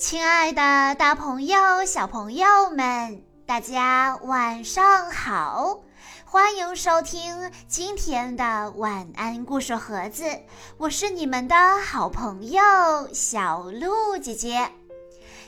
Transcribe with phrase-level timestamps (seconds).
[0.00, 5.80] 亲爱的，大朋友、小朋友们，大家晚上好！
[6.24, 10.24] 欢迎收听今天的晚安故事盒子，
[10.78, 12.62] 我是你们的好朋友
[13.12, 14.72] 小鹿姐姐。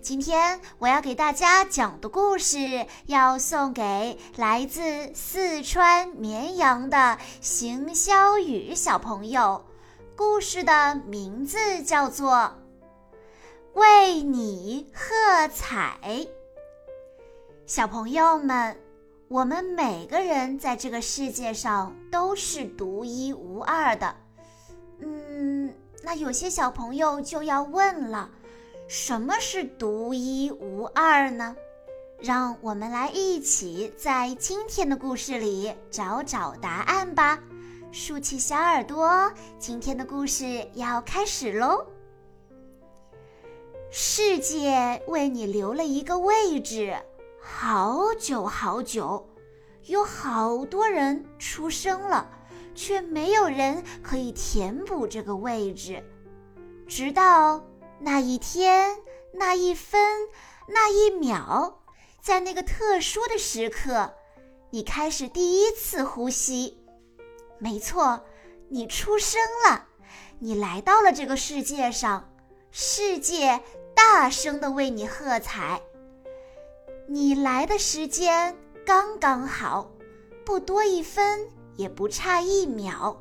[0.00, 9.66] 今天我要给大家讲的故事，要送给来自四川绵阳的邢潇雨小朋友。
[10.16, 12.54] 故事的名字叫做。
[13.74, 16.26] 为你喝彩，
[17.66, 18.76] 小朋友们，
[19.28, 24.16] 我们每个人在这个世界上都是独一无二的。
[25.00, 28.30] 嗯，那有些小朋友就要问了，
[28.88, 31.54] 什么是独一无二呢？
[32.20, 37.38] 让我们来一起在今天的故事里找找答案吧。
[37.92, 41.86] 竖起小耳朵，今天的故事要开始喽。
[43.90, 46.94] 世界为你留了一个位置，
[47.40, 49.26] 好久好久，
[49.84, 52.30] 有好多人出生了，
[52.74, 56.04] 却没有人可以填补这个位置。
[56.86, 57.64] 直到
[57.98, 58.98] 那一天、
[59.32, 60.28] 那一分、
[60.66, 61.80] 那一秒，
[62.20, 64.12] 在那个特殊的时刻，
[64.68, 66.78] 你开始第一次呼吸。
[67.58, 68.22] 没错，
[68.68, 69.86] 你出生了，
[70.40, 72.30] 你来到了这个世界上，
[72.80, 73.60] 世界。
[73.92, 75.82] 大声的为你喝彩。
[77.08, 79.90] 你来的时间刚刚好，
[80.44, 83.20] 不多一分，也不差一秒。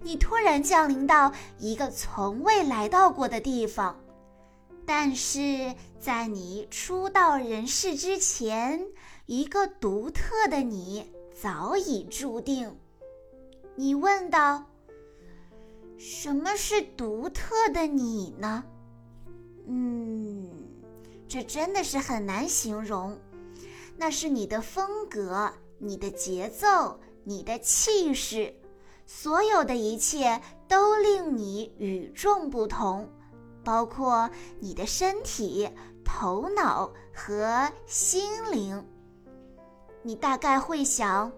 [0.00, 4.00] 你突然降临到一个从未来到过的地方，
[4.86, 8.86] 但是在你初到人世之前，
[9.26, 12.74] 一个独特的你早已注定。
[13.76, 14.64] 你问道
[15.98, 18.64] ：“什么是独特的你呢？”
[19.66, 20.48] 嗯，
[21.26, 23.18] 这真的是很难形容。
[23.96, 28.54] 那是你的风格、你的节奏、你的气势，
[29.06, 33.08] 所有的一切都令你与众不同，
[33.62, 35.70] 包括你的身体、
[36.04, 38.84] 头脑和心灵。
[40.02, 41.32] 你大概会想，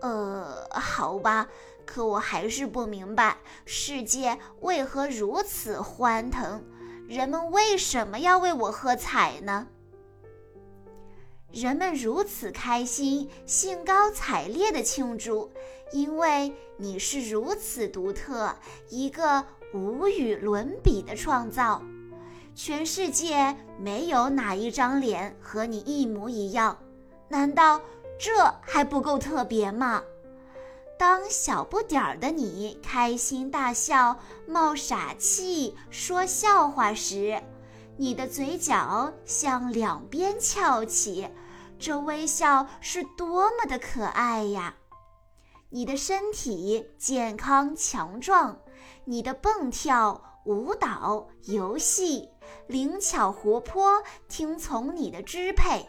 [0.00, 1.48] 呃，好吧，
[1.84, 6.62] 可我还是不明白世界为何如此欢腾。
[7.08, 9.66] 人们为什么要为我喝彩呢？
[11.50, 15.50] 人们如此开心、兴高采烈地庆祝，
[15.90, 18.54] 因为你是如此独特，
[18.90, 19.42] 一个
[19.72, 21.82] 无与伦比的创造。
[22.54, 26.76] 全世界没有哪一张脸和你一模一样，
[27.28, 27.80] 难道
[28.18, 30.02] 这还不够特别吗？
[30.98, 37.40] 当小不点儿的你开心大笑、冒傻气、说笑话时，
[37.96, 41.28] 你的嘴角向两边翘起，
[41.78, 44.74] 这微笑是多么的可爱呀！
[45.70, 48.58] 你的身体健康强壮，
[49.04, 52.28] 你的蹦跳、舞蹈、游戏
[52.66, 55.88] 灵巧活泼，听从你的支配，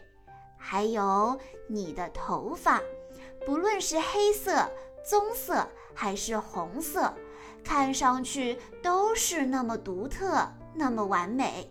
[0.56, 2.80] 还有你的头发，
[3.44, 4.70] 不论是黑色。
[5.10, 7.12] 棕色还是红色，
[7.64, 11.68] 看上去都是那么独特，那么完美。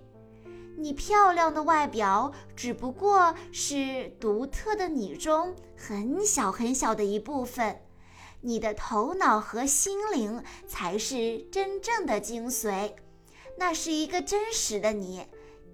[0.76, 7.80] 你漂亮的外表只不过是独特的你中很小很小的一部分，
[8.40, 12.92] 你的头脑和心灵才是真正的精髓。
[13.56, 15.24] 那是一个真实的你，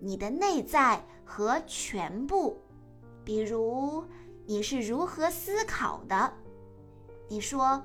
[0.01, 2.63] 你的内在和全部。
[3.25, 4.05] 比如，
[4.45, 6.35] 你是如何思考的？
[7.29, 7.83] 你说，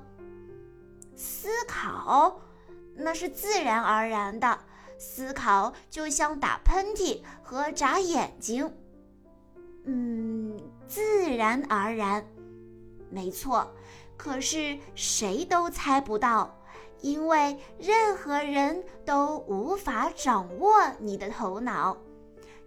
[1.16, 2.40] 思考
[2.94, 4.58] 那是自然而然的，
[4.98, 8.72] 思考就像打喷嚏和眨眼睛。
[9.84, 12.24] 嗯，自然而然，
[13.08, 13.70] 没错。
[14.16, 16.54] 可是谁都猜不到，
[17.00, 21.96] 因为任何人都无法掌握你的头脑。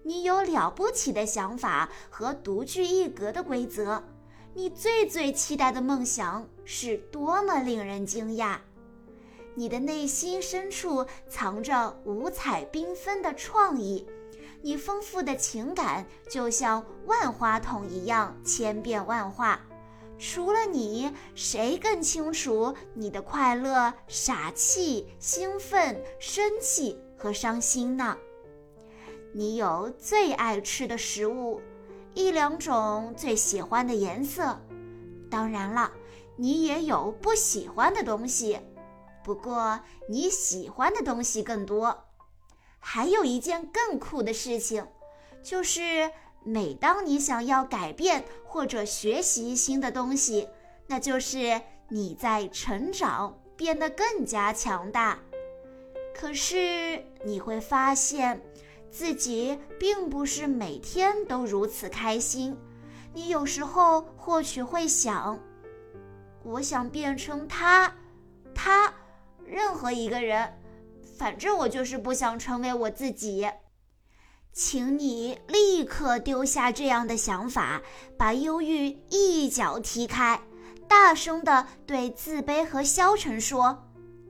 [0.02, 4.04] 你有了不起的想法和独具一格的规则。
[4.56, 8.60] 你最最期待的梦想是多么令人惊讶！
[9.56, 14.06] 你的内心深处藏着五彩缤纷的创意，
[14.62, 19.60] 你丰富的情感就像万花筒一样千变万化。
[20.20, 28.16] 除了你，谁更清楚你的快乐、傻气、兴奋、生气和伤心呢？
[29.34, 31.60] 你有最爱吃的食物。
[32.14, 34.60] 一两种最喜欢的颜色，
[35.30, 35.92] 当然了，
[36.36, 38.60] 你也有不喜欢的东西，
[39.24, 42.06] 不过你喜欢的东西更多。
[42.80, 44.86] 还有一件更酷的事情，
[45.42, 46.12] 就是
[46.44, 50.50] 每当你想要改变或者学习新的东西，
[50.88, 55.18] 那就是你在成长，变得更加强大。
[56.14, 58.42] 可是你会发现，
[58.94, 62.56] 自己并不是每天都如此开心。
[63.12, 65.40] 你有时候或许会想：
[66.44, 67.92] 我想变成他，
[68.54, 68.94] 他，
[69.44, 70.54] 任何一个人。
[71.18, 73.50] 反正我就是不想成为我自己，
[74.52, 77.82] 请你立刻丢下这样的想法，
[78.16, 80.40] 把忧郁一脚踢开，
[80.88, 83.86] 大声地对自卑和消沉说：“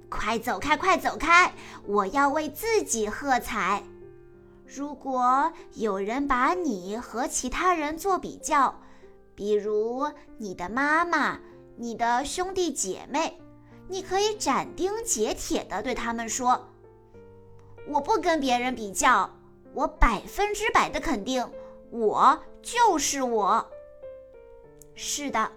[0.10, 1.54] 快走开，快走开！
[1.86, 3.83] 我要为自己喝彩。”
[4.65, 8.81] 如果有人把你和其他人做比较，
[9.36, 11.39] 比如你的妈妈、
[11.75, 13.42] 你的兄弟姐妹，
[13.88, 16.69] 你可以斩钉截铁地对他们说。
[17.88, 19.30] 我不跟别人比较，
[19.74, 21.45] 我百分之百的肯定，
[21.92, 23.69] 我就是我。
[24.95, 25.51] 是的，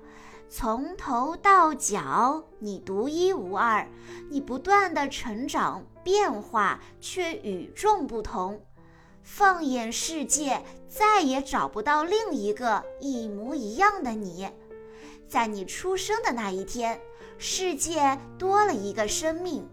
[0.48, 3.88] 从头到脚你独一无二，
[4.28, 8.65] 你不断的成长变化却与众不同。
[9.28, 14.48] 放眼世界，再也找不到另一个一模一样的你。
[15.26, 17.00] 在你出生的那一天，
[17.36, 19.68] 世界多了一个生命。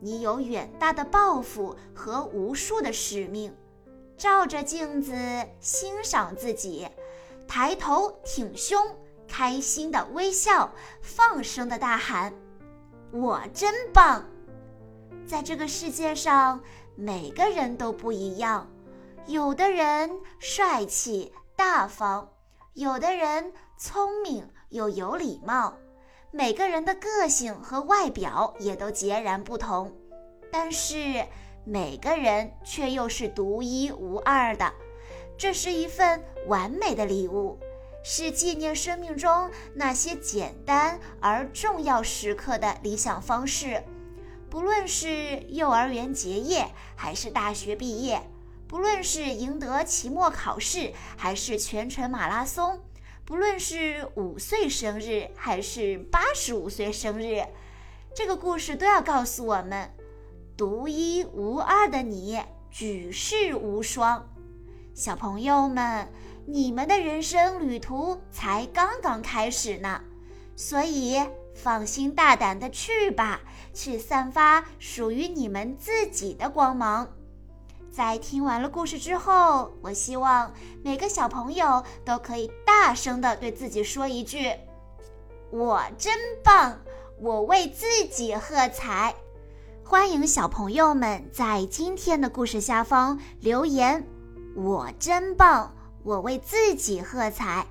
[0.00, 3.54] 你有远大的抱负和无数的使命，
[4.16, 5.14] 照着镜子
[5.60, 6.88] 欣赏自己，
[7.46, 8.96] 抬头挺胸，
[9.28, 10.72] 开心的微笑，
[11.02, 12.32] 放声的大喊
[13.12, 14.24] ：“我真棒！”
[15.28, 16.62] 在这个世界上，
[16.96, 18.66] 每个人都不一样，
[19.26, 22.28] 有的人帅气大方，
[22.74, 25.78] 有的人聪明又有礼貌。
[26.30, 29.96] 每个人的个性和外表也都截然不同，
[30.52, 31.24] 但是
[31.64, 34.74] 每个人却又是独一无二的。
[35.38, 37.58] 这是一份完美的礼物，
[38.04, 43.82] 是纪念生命中那些简单而重要时刻的理想方式。
[44.50, 48.18] 不论是幼儿园结业，还是大学毕业；
[48.74, 52.80] 不论是赢得期末考试，还是全程马拉松。
[53.24, 57.46] 不论是五岁生日还是八十五岁生日，
[58.16, 59.94] 这个故事都要告诉我们：
[60.56, 64.28] 独一无二的你举世无双。
[64.92, 66.08] 小朋友们，
[66.44, 70.00] 你们的人生旅途才刚刚开始呢，
[70.56, 71.22] 所以
[71.54, 73.40] 放心大胆的去吧，
[73.72, 77.08] 去散发属于你们自己的光芒。
[77.94, 80.52] 在听完了故事之后，我希望
[80.82, 84.52] 每个小朋友都可以大声的对自己说一句
[85.52, 86.12] ：“我真
[86.42, 86.76] 棒！
[87.20, 89.14] 我为自己喝彩！”
[89.86, 94.04] 欢迎小朋友们在今天的故事下方留言
[94.56, 95.72] ：“我真棒！
[96.02, 97.64] 我为自己喝彩！”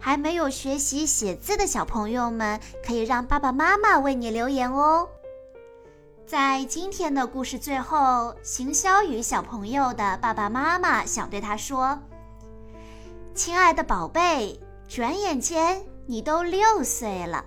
[0.00, 5.06] 还没有学习写字的小朋友们，可以让爸爸妈妈为你留言哦。
[6.26, 11.98] 在今天的故事最后，邢潇雨小朋友的爸爸妈妈想对他说
[13.34, 17.44] ：“亲爱的宝贝，转眼间你都六岁了，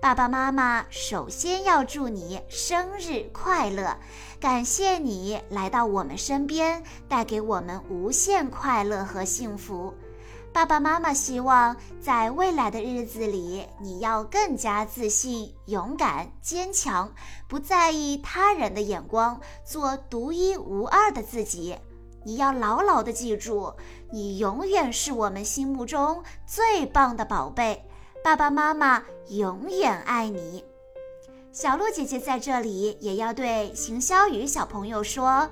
[0.00, 3.96] 爸爸妈妈首先要祝你生日快乐，
[4.38, 9.92] 感谢你来到我们身边，带给我们无限快乐和幸福。”
[10.52, 17.10] 爸爸妈妈希望在未来的日子里，你要更加自信、勇敢、坚强，
[17.48, 21.76] 不在意他人的眼光，做独一无二的自己。
[22.24, 23.72] 你要牢牢的记住，
[24.10, 27.84] 你永远是我们心目中最棒的宝贝。
[28.22, 30.64] 爸爸妈妈永远爱你。
[31.50, 35.48] 小鹿姐姐在这里也要对邢潇雨小朋友说：“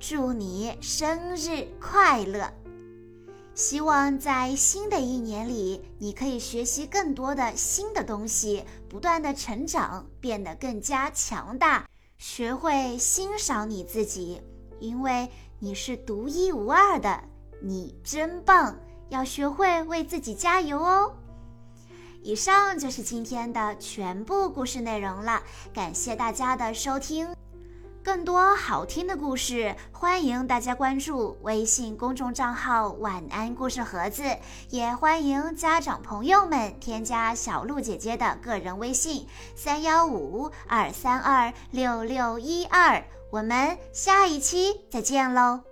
[0.00, 2.50] 祝你生日快乐！”
[3.58, 11.84] 希望在新的一年里，你可以学习更多的新的东西，不断的成长，变得更加强大，
[12.18, 14.40] 学会欣赏你自己，
[14.78, 17.24] 因为你是独一无二的，
[17.60, 18.78] 你真棒！
[19.08, 21.12] 要学会为自己加油哦。
[22.22, 25.42] 以上就是今天的全部故事内容了，
[25.74, 27.34] 感谢大家的收听。
[28.08, 34.22] 更多好听的故事，欢迎大家关注微信公众账号“晚安故事盒子”，
[34.70, 43.04] 也欢迎家长朋友们添加小鹿姐姐的个人微信：三幺五二三二六六一二。
[43.30, 45.67] 我们下一期再见喽！